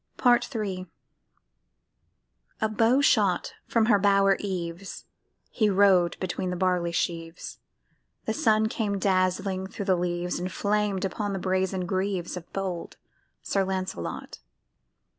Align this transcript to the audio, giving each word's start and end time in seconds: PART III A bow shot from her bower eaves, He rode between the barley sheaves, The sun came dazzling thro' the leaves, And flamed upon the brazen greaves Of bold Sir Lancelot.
PART 0.17 0.55
III 0.55 0.87
A 2.59 2.67
bow 2.67 3.01
shot 3.01 3.53
from 3.67 3.85
her 3.85 3.99
bower 3.99 4.35
eaves, 4.39 5.05
He 5.51 5.69
rode 5.69 6.19
between 6.19 6.49
the 6.49 6.55
barley 6.55 6.91
sheaves, 6.91 7.59
The 8.25 8.33
sun 8.33 8.67
came 8.67 8.97
dazzling 8.97 9.67
thro' 9.67 9.85
the 9.85 9.95
leaves, 9.95 10.39
And 10.39 10.51
flamed 10.51 11.05
upon 11.05 11.33
the 11.33 11.37
brazen 11.37 11.85
greaves 11.85 12.35
Of 12.35 12.51
bold 12.51 12.97
Sir 13.43 13.63
Lancelot. 13.63 14.39